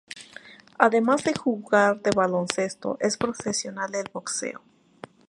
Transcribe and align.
Además 0.79 1.23
de 1.23 1.35
jugador 1.35 2.01
de 2.01 2.09
baloncesto, 2.09 2.97
es 3.01 3.17
profesional 3.17 3.91
del 3.91 4.09
boxeo. 4.11 4.59